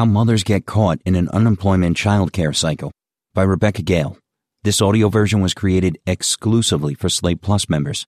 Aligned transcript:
How 0.00 0.06
Mothers 0.06 0.44
Get 0.44 0.64
Caught 0.64 1.02
in 1.04 1.14
an 1.14 1.28
Unemployment 1.28 1.94
Childcare 1.94 2.56
Cycle 2.56 2.90
by 3.34 3.42
Rebecca 3.42 3.82
Gale. 3.82 4.16
This 4.62 4.80
audio 4.80 5.10
version 5.10 5.42
was 5.42 5.52
created 5.52 5.98
exclusively 6.06 6.94
for 6.94 7.10
Slate 7.10 7.42
Plus 7.42 7.68
members. 7.68 8.06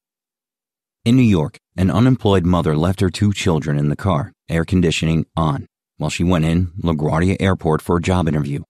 In 1.05 1.17
New 1.17 1.23
York, 1.23 1.59
an 1.77 1.91
unemployed 1.91 2.47
mother 2.47 2.75
left 2.75 3.01
her 3.01 3.11
two 3.11 3.35
children 3.35 3.77
in 3.77 3.91
the 3.91 3.95
car, 3.95 4.33
air 4.49 4.65
conditioning 4.65 5.27
on, 5.37 5.67
while 5.99 6.09
she 6.09 6.25
went 6.25 6.47
in 6.47 6.69
LaGuardia 6.83 7.37
Airport 7.41 7.83
for 7.83 7.99
a 7.99 8.01
job 8.01 8.27
interview. 8.27 8.63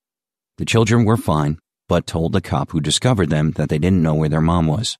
The 0.58 0.64
children 0.64 1.04
were 1.04 1.16
fine, 1.16 1.60
but 1.88 2.08
told 2.08 2.32
the 2.32 2.40
cop 2.40 2.72
who 2.72 2.80
discovered 2.80 3.30
them 3.30 3.52
that 3.52 3.68
they 3.68 3.78
didn't 3.78 4.02
know 4.02 4.14
where 4.14 4.30
their 4.30 4.40
mom 4.40 4.66
was. 4.66 4.98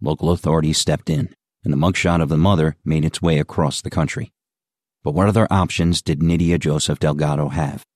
Local 0.00 0.32
authorities 0.32 0.78
stepped 0.78 1.08
in, 1.08 1.32
and 1.62 1.72
the 1.72 1.78
mugshot 1.78 2.20
of 2.20 2.30
the 2.30 2.36
mother 2.36 2.74
made 2.84 3.04
its 3.04 3.22
way 3.22 3.38
across 3.38 3.80
the 3.80 3.90
country. 3.90 4.32
But 5.02 5.14
what 5.14 5.28
other 5.28 5.46
options 5.50 6.02
did 6.02 6.22
Nydia 6.22 6.58
Joseph 6.58 6.98
Delgado 6.98 7.48
have? 7.48 7.86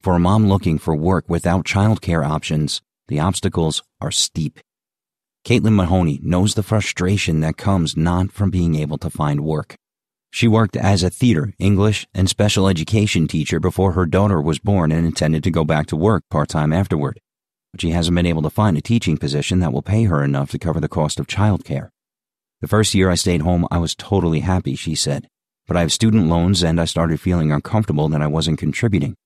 For 0.00 0.14
a 0.14 0.20
mom 0.20 0.46
looking 0.46 0.78
for 0.78 0.94
work 0.94 1.24
without 1.28 1.64
childcare 1.64 2.24
options, 2.24 2.80
the 3.08 3.18
obstacles 3.18 3.82
are 4.00 4.12
steep. 4.12 4.60
Caitlin 5.44 5.74
Mahoney 5.74 6.20
knows 6.22 6.54
the 6.54 6.62
frustration 6.62 7.40
that 7.40 7.56
comes 7.56 7.96
not 7.96 8.30
from 8.30 8.50
being 8.50 8.76
able 8.76 8.96
to 8.98 9.10
find 9.10 9.40
work. 9.40 9.74
She 10.30 10.46
worked 10.46 10.76
as 10.76 11.02
a 11.02 11.10
theater, 11.10 11.52
English, 11.58 12.06
and 12.14 12.28
special 12.28 12.68
education 12.68 13.26
teacher 13.26 13.58
before 13.58 13.92
her 13.92 14.06
daughter 14.06 14.40
was 14.40 14.60
born 14.60 14.92
and 14.92 15.04
intended 15.04 15.42
to 15.44 15.50
go 15.50 15.64
back 15.64 15.86
to 15.88 15.96
work 15.96 16.22
part 16.30 16.48
time 16.48 16.72
afterward. 16.72 17.18
But 17.72 17.80
she 17.80 17.90
hasn't 17.90 18.14
been 18.14 18.24
able 18.24 18.42
to 18.42 18.50
find 18.50 18.78
a 18.78 18.80
teaching 18.80 19.18
position 19.18 19.58
that 19.58 19.72
will 19.72 19.82
pay 19.82 20.04
her 20.04 20.22
enough 20.22 20.52
to 20.52 20.60
cover 20.60 20.78
the 20.78 20.88
cost 20.88 21.18
of 21.18 21.26
childcare. 21.26 21.90
The 22.60 22.68
first 22.68 22.94
year 22.94 23.10
I 23.10 23.16
stayed 23.16 23.42
home, 23.42 23.66
I 23.70 23.78
was 23.78 23.96
totally 23.96 24.40
happy, 24.40 24.76
she 24.76 24.94
said 24.94 25.26
but 25.72 25.78
I 25.78 25.80
have 25.80 25.92
student 25.92 26.26
loans 26.26 26.62
and 26.62 26.78
I 26.78 26.84
started 26.84 27.18
feeling 27.18 27.50
uncomfortable 27.50 28.06
that 28.10 28.20
I 28.20 28.26
wasn't 28.26 28.58
contributing. 28.58 29.16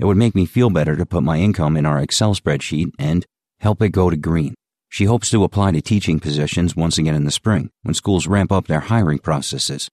It 0.00 0.04
would 0.04 0.16
make 0.16 0.34
me 0.34 0.46
feel 0.46 0.68
better 0.68 0.96
to 0.96 1.06
put 1.06 1.22
my 1.22 1.38
income 1.38 1.76
in 1.76 1.86
our 1.86 2.00
Excel 2.00 2.34
spreadsheet 2.34 2.90
and 2.98 3.24
help 3.60 3.80
it 3.80 3.90
go 3.90 4.10
to 4.10 4.16
green. 4.16 4.56
She 4.88 5.04
hopes 5.04 5.30
to 5.30 5.44
apply 5.44 5.70
to 5.70 5.80
teaching 5.80 6.18
positions 6.18 6.74
once 6.74 6.98
again 6.98 7.14
in 7.14 7.22
the 7.22 7.30
spring 7.30 7.70
when 7.84 7.94
schools 7.94 8.26
ramp 8.26 8.50
up 8.50 8.66
their 8.66 8.80
hiring 8.80 9.20
processes. 9.20 9.88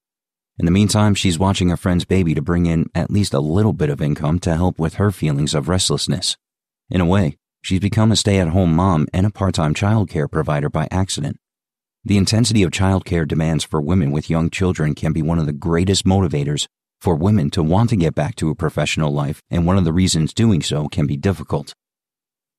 In 0.57 0.65
the 0.65 0.71
meantime, 0.71 1.13
she's 1.13 1.37
watching 1.37 1.71
a 1.71 1.77
friend's 1.77 2.05
baby 2.05 2.33
to 2.33 2.41
bring 2.41 2.65
in 2.65 2.87
at 2.95 3.11
least 3.11 3.35
a 3.35 3.39
little 3.39 3.73
bit 3.73 3.91
of 3.91 4.01
income 4.01 4.39
to 4.39 4.55
help 4.55 4.79
with 4.79 4.95
her 4.95 5.11
feelings 5.11 5.53
of 5.53 5.69
restlessness. 5.69 6.37
In 6.89 7.01
a 7.01 7.05
way, 7.05 7.37
she's 7.61 7.81
become 7.81 8.11
a 8.11 8.15
stay 8.15 8.39
at 8.39 8.47
home 8.47 8.73
mom 8.73 9.05
and 9.13 9.27
a 9.27 9.29
part 9.29 9.53
time 9.53 9.75
childcare 9.75 10.31
provider 10.31 10.71
by 10.71 10.87
accident. 10.89 11.37
The 12.05 12.17
intensity 12.17 12.63
of 12.63 12.71
childcare 12.71 13.27
demands 13.27 13.65
for 13.65 13.81
women 13.81 14.11
with 14.11 14.29
young 14.29 14.49
children 14.49 14.95
can 14.95 15.11
be 15.11 15.21
one 15.21 15.37
of 15.37 15.45
the 15.45 15.51
greatest 15.51 16.05
motivators 16.05 16.65
for 17.01 17.13
women 17.13 17.49
to 17.51 17.61
want 17.61 17.89
to 17.89 17.97
get 17.97 18.15
back 18.15 18.35
to 18.37 18.49
a 18.49 18.55
professional 18.55 19.11
life, 19.11 19.41
and 19.49 19.65
one 19.65 19.77
of 19.77 19.83
the 19.83 19.91
reasons 19.91 20.33
doing 20.33 20.61
so 20.61 20.87
can 20.87 21.05
be 21.05 21.17
difficult. 21.17 21.73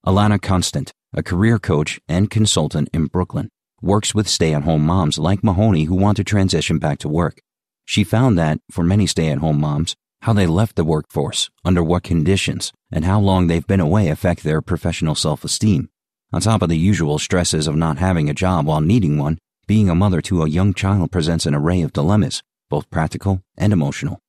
Alana 0.07 0.41
Constant, 0.41 0.93
a 1.15 1.23
career 1.23 1.59
coach 1.59 1.99
and 2.07 2.31
consultant 2.31 2.91
in 2.93 3.07
Brooklyn, 3.07 3.49
works 3.81 4.15
with 4.15 4.29
stay 4.29 4.53
at 4.53 4.65
home 4.65 4.85
moms 4.85 5.19
like 5.19 5.43
Mahoney 5.43 5.85
who 5.85 5.95
want 5.95 6.19
to 6.19 6.25
transition 6.25 6.79
back 6.79 6.99
to 6.99 7.09
work. 7.09 7.41
She 7.87 8.05
found 8.05 8.39
that, 8.39 8.61
for 8.71 8.85
many 8.85 9.07
stay 9.07 9.29
at 9.29 9.39
home 9.39 9.59
moms, 9.59 9.97
how 10.21 10.35
they 10.35 10.47
left 10.47 10.77
the 10.77 10.85
workforce, 10.85 11.49
under 11.65 11.83
what 11.83 12.03
conditions, 12.03 12.73
and 12.93 13.07
how 13.07 13.19
long 13.19 13.47
they've 13.47 13.67
been 13.67 13.81
away 13.81 14.09
affect 14.09 14.43
their 14.43 14.61
professional 14.61 15.15
self 15.15 15.45
esteem. 15.45 15.89
On 16.33 16.41
top 16.41 16.63
of 16.63 16.69
the 16.69 16.79
usual 16.79 17.19
stresses 17.19 17.67
of 17.67 17.75
not 17.75 17.99
having 17.99 18.31
a 18.31 18.35
job 18.35 18.65
while 18.65 18.81
needing 18.81 19.19
one, 19.19 19.39
being 19.67 19.91
a 19.91 19.97
mother 19.97 20.21
to 20.23 20.43
a 20.43 20.49
young 20.49 20.73
child 20.73 21.11
presents 21.11 21.45
an 21.45 21.57
array 21.57 21.83
of 21.83 21.93
dilemmas, 21.93 22.41
both 22.69 22.89
practical 22.89 23.43
and 23.57 23.73
emotional. 23.73 24.21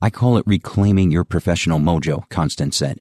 I 0.00 0.08
call 0.08 0.36
it 0.36 0.46
reclaiming 0.46 1.10
your 1.10 1.24
professional 1.24 1.80
mojo, 1.80 2.28
Constant 2.28 2.74
said. 2.74 2.98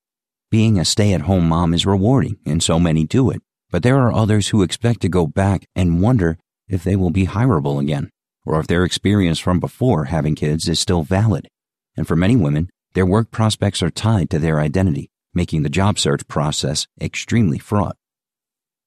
Being 0.49 0.79
a 0.79 0.85
stay 0.85 1.13
at 1.13 1.21
home 1.21 1.49
mom 1.49 1.71
is 1.75 1.85
rewarding, 1.85 2.39
and 2.43 2.63
so 2.63 2.79
many 2.79 3.05
do 3.05 3.29
it, 3.29 3.43
but 3.69 3.83
there 3.83 3.99
are 3.99 4.11
others 4.11 4.47
who 4.47 4.63
expect 4.63 5.01
to 5.01 5.09
go 5.09 5.27
back 5.27 5.67
and 5.75 6.01
wonder 6.01 6.39
if 6.67 6.83
they 6.83 6.95
will 6.95 7.11
be 7.11 7.27
hireable 7.27 7.79
again, 7.79 8.09
or 8.43 8.59
if 8.59 8.65
their 8.65 8.83
experience 8.83 9.37
from 9.37 9.59
before 9.59 10.05
having 10.05 10.33
kids 10.33 10.67
is 10.67 10.79
still 10.79 11.03
valid. 11.03 11.47
And 11.95 12.07
for 12.07 12.15
many 12.15 12.35
women, 12.35 12.71
their 12.95 13.05
work 13.05 13.29
prospects 13.29 13.83
are 13.83 13.91
tied 13.91 14.31
to 14.31 14.39
their 14.39 14.59
identity, 14.59 15.11
making 15.31 15.61
the 15.61 15.69
job 15.69 15.99
search 15.99 16.27
process 16.27 16.87
extremely 16.99 17.59
fraught. 17.59 17.97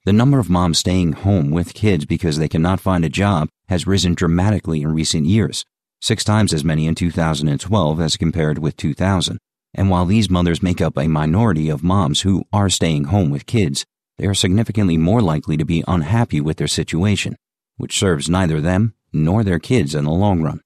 The 0.07 0.13
number 0.13 0.39
of 0.39 0.51
moms 0.51 0.81
staying 0.81 1.13
home 1.13 1.51
with 1.51 1.73
kids 1.73 2.05
because 2.05 2.37
they 2.37 2.49
cannot 2.49 2.79
find 2.79 3.07
a 3.07 3.09
job 3.09 3.49
has 3.69 3.87
risen 3.87 4.13
dramatically 4.13 4.83
in 4.83 4.93
recent 4.93 5.25
years, 5.25 5.65
six 6.03 6.23
times 6.23 6.53
as 6.53 6.63
many 6.63 6.87
in 6.87 6.95
2012 6.95 8.01
as 8.03 8.19
compared 8.19 8.59
with 8.59 8.77
2000. 8.77 9.39
And 9.73 9.89
while 9.89 10.05
these 10.05 10.29
mothers 10.29 10.63
make 10.63 10.83
up 10.83 10.99
a 10.99 11.09
minority 11.09 11.71
of 11.71 11.83
moms 11.83 12.21
who 12.21 12.45
are 12.53 12.69
staying 12.69 13.05
home 13.05 13.31
with 13.31 13.47
kids, 13.47 13.87
they 14.19 14.27
are 14.27 14.35
significantly 14.35 14.99
more 14.99 15.23
likely 15.23 15.57
to 15.57 15.65
be 15.65 15.83
unhappy 15.89 16.39
with 16.39 16.59
their 16.59 16.69
situation, 16.69 17.35
which 17.79 17.99
serves 17.99 18.29
neither 18.29 18.61
them 18.61 18.93
nor 19.11 19.43
their 19.43 19.59
kids 19.59 19.95
in 19.95 20.05
the 20.05 20.11
long 20.11 20.43
run. 20.43 20.61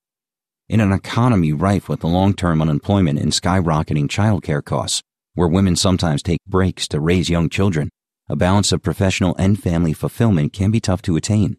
In 0.69 0.81
an 0.81 0.91
economy 0.91 1.53
rife 1.53 1.89
with 1.89 2.03
long 2.03 2.35
term 2.35 2.61
unemployment 2.61 3.21
and 3.21 3.31
skyrocketing 3.31 4.09
childcare 4.09 4.65
costs, 4.65 5.01
where 5.35 5.47
women 5.47 5.77
sometimes 5.77 6.25
take 6.25 6.41
breaks 6.45 6.89
to 6.89 6.99
raise 6.99 7.31
young 7.31 7.49
children, 7.49 7.89
a 8.29 8.37
balance 8.37 8.73
of 8.73 8.83
professional 8.83 9.35
and 9.37 9.63
family 9.63 9.93
fulfillment 9.93 10.53
can 10.53 10.71
be 10.71 10.81
tough 10.81 11.01
to 11.03 11.17
attain. 11.17 11.57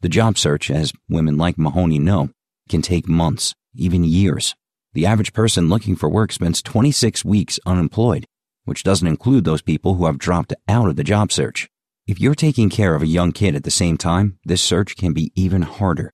The 0.00 0.08
job 0.08 0.38
search, 0.38 0.70
as 0.70 0.92
women 1.08 1.36
like 1.36 1.58
Mahoney 1.58 1.98
know, 1.98 2.30
can 2.68 2.80
take 2.80 3.08
months, 3.08 3.54
even 3.74 4.04
years. 4.04 4.54
The 4.94 5.04
average 5.04 5.34
person 5.34 5.68
looking 5.68 5.94
for 5.94 6.08
work 6.08 6.32
spends 6.32 6.62
26 6.62 7.24
weeks 7.24 7.60
unemployed, 7.66 8.24
which 8.64 8.82
doesn't 8.82 9.06
include 9.06 9.44
those 9.44 9.60
people 9.60 9.94
who 9.94 10.06
have 10.06 10.18
dropped 10.18 10.54
out 10.68 10.88
of 10.88 10.96
the 10.96 11.04
job 11.04 11.32
search. 11.32 11.68
If 12.06 12.20
you're 12.20 12.34
taking 12.34 12.70
care 12.70 12.94
of 12.94 13.02
a 13.02 13.06
young 13.06 13.32
kid 13.32 13.54
at 13.54 13.64
the 13.64 13.70
same 13.70 13.98
time, 13.98 14.38
this 14.44 14.62
search 14.62 14.96
can 14.96 15.12
be 15.12 15.32
even 15.34 15.62
harder. 15.62 16.12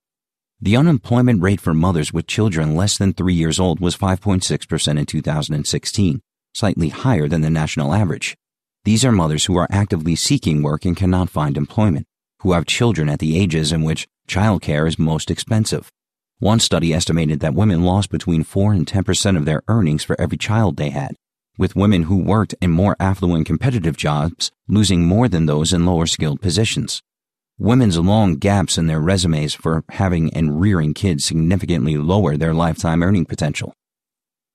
The 0.61 0.77
unemployment 0.77 1.43
rate 1.43 1.61
for 1.61 1.75
mothers 1.75 2.13
with 2.13 2.27
children 2.27 2.75
less 2.75 2.99
than 2.99 3.13
three 3.13 3.35
years 3.35 3.61
old 3.61 3.79
was 3.79 3.97
5.6% 3.97 4.99
in 4.99 5.07
2016, 5.07 6.21
slightly 6.55 6.89
higher 6.89 7.29
than 7.29 7.41
the 7.43 7.51
national 7.51 7.95
average. 7.95 8.37
These 8.85 9.05
are 9.05 9.13
mothers 9.13 9.45
who 9.45 9.57
are 9.59 9.69
actively 9.71 10.17
seeking 10.17 10.61
work 10.61 10.85
and 10.85 10.97
cannot 10.97 11.31
find 11.31 11.57
employment, 11.57 12.05
who 12.41 12.51
have 12.51 12.67
children 12.67 13.09
at 13.09 13.21
the 13.21 13.39
ages 13.39 13.71
in 13.71 13.85
which 13.85 14.09
childcare 14.27 14.89
is 14.89 14.99
most 14.99 15.31
expensive. 15.31 15.93
One 16.41 16.59
study 16.59 16.93
estimated 16.93 17.39
that 17.41 17.55
women 17.55 17.85
lost 17.85 18.11
between 18.11 18.43
4 18.43 18.73
and 18.73 18.85
10% 18.85 19.37
of 19.37 19.45
their 19.45 19.63
earnings 19.69 20.03
for 20.03 20.21
every 20.21 20.37
child 20.37 20.77
they 20.77 20.91
had, 20.91 21.15
with 21.57 21.77
women 21.77 22.05
who 22.05 22.17
worked 22.17 22.57
in 22.61 22.73
more 22.73 22.97
affluent 22.99 23.47
competitive 23.47 23.97
jobs 23.97 24.51
losing 24.67 25.07
more 25.07 25.29
than 25.29 25.47
those 25.47 25.73
in 25.73 25.87
lower 25.87 26.07
skilled 26.07 26.41
positions. 26.41 27.03
Women's 27.59 27.99
long 27.99 28.35
gaps 28.35 28.77
in 28.77 28.89
their 28.89 29.01
resumes 29.01 29.55
for 29.55 29.85
having 29.91 30.35
and 30.35 30.61
rearing 30.61 30.93
kids 30.93 31.25
significantly 31.25 31.97
lower 31.97 32.37
their 32.37 32.53
lifetime 32.53 33.05
earning 33.05 33.27
potential. 33.27 33.75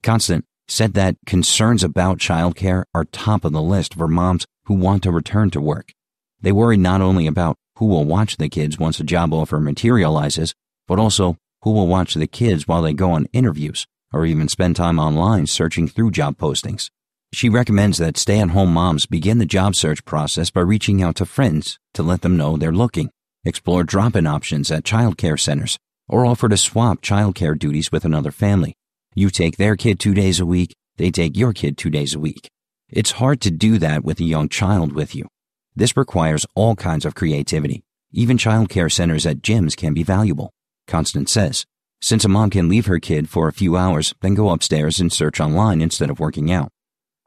Constant 0.04 0.44
said 0.68 0.94
that 0.94 1.16
concerns 1.26 1.84
about 1.84 2.18
childcare 2.18 2.84
are 2.94 3.06
top 3.06 3.46
of 3.46 3.54
the 3.54 3.62
list 3.62 3.94
for 3.94 4.08
moms 4.08 4.46
who 4.66 4.74
want 4.74 5.04
to 5.04 5.12
return 5.12 5.50
to 5.52 5.62
work. 5.62 5.94
They 6.42 6.52
worry 6.52 6.78
not 6.78 7.02
only 7.02 7.26
about 7.28 7.58
who 7.78 7.86
will 7.86 8.06
watch 8.06 8.38
the 8.38 8.50
kids 8.50 8.78
once 8.78 9.00
a 9.00 9.04
job 9.04 9.34
offer 9.34 9.60
materializes, 9.60 10.54
but 10.88 11.00
also 11.00 11.38
who 11.62 11.72
will 11.72 11.88
watch 11.88 12.14
the 12.14 12.28
kids 12.28 12.68
while 12.68 12.82
they 12.82 12.94
go 12.94 13.12
on 13.12 13.28
interviews 13.34 13.88
or 14.14 14.26
even 14.26 14.48
spend 14.48 14.76
time 14.76 15.00
online 15.00 15.48
searching 15.48 15.88
through 15.88 16.12
job 16.12 16.38
postings. 16.38 16.90
She 17.34 17.50
recommends 17.50 17.98
that 17.98 18.18
stay 18.18 18.40
at 18.40 18.50
home 18.52 18.74
moms 18.74 19.06
begin 19.06 19.38
the 19.38 19.46
job 19.46 19.76
search 19.76 20.06
process 20.06 20.50
by 20.50 20.62
reaching 20.62 21.02
out 21.04 21.16
to 21.18 21.26
friends 21.26 21.78
to 21.94 22.04
let 22.04 22.22
them 22.22 22.38
know 22.38 22.56
they're 22.56 22.72
looking, 22.72 23.10
explore 23.44 23.84
drop 23.84 24.16
in 24.16 24.26
options 24.26 24.72
at 24.72 24.84
childcare 24.84 25.40
centers, 25.40 25.78
or 26.08 26.26
offer 26.26 26.48
to 26.48 26.58
swap 26.58 27.02
childcare 27.02 27.58
duties 27.58 27.92
with 27.92 28.06
another 28.06 28.32
family. 28.32 28.76
You 29.20 29.32
take 29.32 29.58
their 29.58 29.76
kid 29.76 30.00
two 30.00 30.14
days 30.14 30.40
a 30.40 30.46
week, 30.46 30.76
they 30.98 31.10
take 31.10 31.36
your 31.36 31.52
kid 31.52 31.76
two 31.76 31.90
days 31.90 32.14
a 32.14 32.20
week. 32.20 32.52
It's 32.88 33.14
hard 33.14 33.42
to 33.42 33.50
do 33.50 33.80
that 33.80 34.04
with 34.04 34.20
a 34.20 34.24
young 34.24 34.48
child 34.48 34.92
with 34.92 35.16
you. 35.16 35.28
This 35.76 35.98
requires 35.98 36.46
all 36.54 36.76
kinds 36.76 37.04
of 37.04 37.16
creativity. 37.16 37.82
Even 38.12 38.38
childcare 38.38 38.92
centers 38.92 39.26
at 39.26 39.42
gyms 39.42 39.76
can 39.76 39.96
be 39.96 40.04
valuable. 40.04 40.52
Constant 40.86 41.30
says, 41.30 41.66
since 42.00 42.26
a 42.26 42.30
mom 42.30 42.52
can 42.52 42.70
leave 42.70 42.86
her 42.86 43.00
kid 43.00 43.28
for 43.28 43.48
a 43.48 43.54
few 43.54 43.76
hours, 43.76 44.14
then 44.22 44.36
go 44.36 44.52
upstairs 44.52 45.00
and 45.00 45.12
search 45.12 45.40
online 45.40 45.82
instead 45.82 46.12
of 46.12 46.20
working 46.20 46.52
out. 46.52 46.70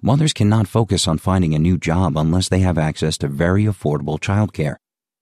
Mothers 0.00 0.32
cannot 0.32 0.69
focus 0.69 1.09
on 1.09 1.19
finding 1.19 1.56
a 1.56 1.59
new 1.59 1.76
job 1.76 2.17
unless 2.17 2.49
they 2.49 2.61
have 2.61 2.79
access 2.79 3.19
to 3.19 3.26
very 3.26 3.64
affordable 3.64 4.20
childcare. 4.20 4.76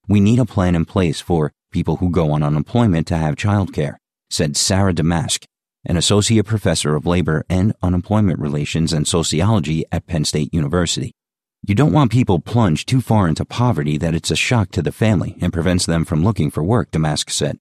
We 0.07 0.19
need 0.19 0.37
a 0.37 0.45
plan 0.45 0.75
in 0.75 0.85
place 0.85 1.19
for 1.19 1.51
people 1.71 1.95
who 1.95 2.11
go 2.11 2.29
on 2.29 2.43
unemployment 2.43 3.07
to 3.07 3.17
have 3.17 3.37
childcare, 3.37 3.95
said 4.29 4.55
Sarah 4.55 4.93
Damaske, 4.93 5.45
an 5.85 5.97
associate 5.97 6.45
professor 6.45 6.95
of 6.95 7.05
labor 7.05 7.45
and 7.49 7.73
unemployment 7.81 8.39
relations 8.39 8.91
and 8.91 9.07
sociology 9.07 9.85
at 9.91 10.07
Penn 10.07 10.25
State 10.25 10.53
University. 10.53 11.13
You 11.65 11.75
don't 11.75 11.93
want 11.93 12.11
people 12.11 12.39
plunged 12.39 12.87
too 12.87 13.01
far 13.01 13.27
into 13.27 13.45
poverty 13.45 13.97
that 13.97 14.15
it's 14.15 14.31
a 14.31 14.35
shock 14.35 14.71
to 14.71 14.81
the 14.81 14.91
family 14.91 15.37
and 15.41 15.53
prevents 15.53 15.85
them 15.85 16.05
from 16.05 16.23
looking 16.23 16.51
for 16.51 16.63
work, 16.63 16.91
Damaske 16.91 17.31
said. 17.31 17.59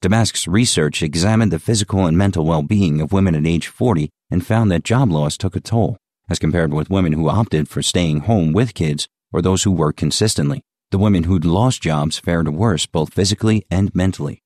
Damaske's 0.00 0.48
research 0.48 1.02
examined 1.02 1.52
the 1.52 1.58
physical 1.60 2.06
and 2.06 2.18
mental 2.18 2.44
well 2.44 2.62
being 2.62 3.00
of 3.00 3.12
women 3.12 3.34
at 3.34 3.46
age 3.46 3.68
40 3.68 4.10
and 4.30 4.44
found 4.44 4.70
that 4.70 4.84
job 4.84 5.10
loss 5.10 5.36
took 5.36 5.54
a 5.54 5.60
toll. 5.60 5.96
as 6.28 6.38
compared 6.38 6.72
with 6.72 6.88
women 6.88 7.12
who 7.12 7.28
opted 7.28 7.68
for 7.68 7.82
staying 7.82 8.20
home 8.20 8.52
with 8.52 8.74
kids 8.74 9.06
or 9.32 9.42
those 9.42 9.64
who 9.64 9.70
worked 9.70 9.98
consistently. 9.98 10.62
The 10.90 10.98
women 10.98 11.24
who'd 11.24 11.44
lost 11.44 11.82
jobs 11.82 12.18
fared 12.18 12.48
worse 12.48 12.86
both 12.86 13.12
physically 13.12 13.66
and 13.70 13.94
mentally. 13.94 14.42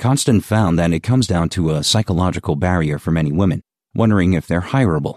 Constant 0.00 0.42
found 0.42 0.78
that 0.78 0.94
it 0.94 1.00
comes 1.00 1.26
down 1.26 1.50
to 1.50 1.72
a 1.72 1.84
psychological 1.84 2.56
barrier 2.56 2.98
for 2.98 3.10
many 3.10 3.30
women, 3.30 3.60
wondering 3.94 4.32
if 4.32 4.46
they're 4.46 4.62
hireable. 4.62 5.16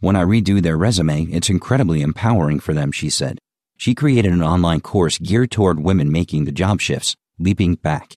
When 0.00 0.16
I 0.16 0.22
redo 0.22 0.62
their 0.62 0.78
resume, 0.78 1.24
it's 1.24 1.50
incredibly 1.50 2.00
empowering 2.00 2.58
for 2.58 2.72
them, 2.72 2.90
she 2.90 3.10
said. 3.10 3.38
She 3.76 3.94
created 3.94 4.32
an 4.32 4.42
online 4.42 4.80
course 4.80 5.18
geared 5.18 5.50
toward 5.50 5.84
women 5.84 6.10
making 6.10 6.46
the 6.46 6.52
job 6.52 6.80
shifts, 6.80 7.14
leaping 7.38 7.74
back. 7.74 8.14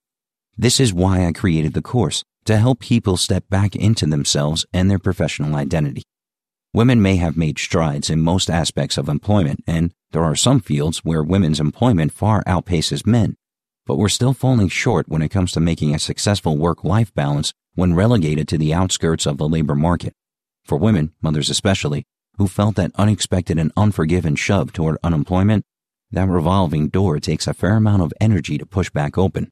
This 0.58 0.80
is 0.80 0.94
why 0.94 1.26
I 1.26 1.34
created 1.34 1.74
the 1.74 1.82
course, 1.82 2.24
to 2.46 2.56
help 2.56 2.80
people 2.80 3.18
step 3.18 3.44
back 3.50 3.76
into 3.76 4.06
themselves 4.06 4.66
and 4.72 4.90
their 4.90 5.00
professional 5.00 5.56
identity. 5.56 6.04
Women 6.74 7.02
may 7.02 7.18
have 7.18 7.36
made 7.36 7.60
strides 7.60 8.10
in 8.10 8.22
most 8.22 8.50
aspects 8.50 8.98
of 8.98 9.10
employment, 9.10 9.60
and 9.68 9.92
there 10.12 10.24
are 10.24 10.38
some 10.38 10.62
fields 10.62 11.00
where 11.00 11.22
women's 11.22 11.60
employment 11.60 12.14
far 12.14 12.46
outpaces 12.46 13.06
men, 13.06 13.36
but 13.88 13.98
we're 13.98 14.10
still 14.10 14.34
falling 14.34 14.68
short 14.68 15.08
when 15.08 15.22
it 15.22 15.30
comes 15.30 15.54
to 15.54 15.60
making 15.60 15.96
a 15.96 16.00
successful 16.00 16.58
work-life 16.58 17.14
balance 17.16 17.54
when 17.74 17.96
relegated 17.96 18.48
to 18.50 18.58
the 18.58 18.74
outskirts 18.74 19.26
of 19.26 19.38
the 19.38 19.48
labor 19.48 19.76
market. 19.76 20.14
For 20.66 20.78
women, 20.78 21.14
mothers 21.22 21.50
especially, 21.50 22.04
who 22.38 22.48
felt 22.48 22.76
that 22.76 22.92
unexpected 22.96 23.58
and 23.58 23.72
unforgiven 23.78 24.36
shove 24.36 24.74
toward 24.74 24.98
unemployment, 25.04 25.64
that 26.12 26.28
revolving 26.28 26.90
door 26.90 27.20
takes 27.20 27.48
a 27.48 27.54
fair 27.54 27.76
amount 27.76 28.02
of 28.02 28.14
energy 28.20 28.58
to 28.58 28.66
push 28.66 28.90
back 28.90 29.18
open. 29.18 29.46